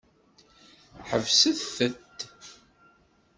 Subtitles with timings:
[1.09, 2.19] Ḥebset-tent!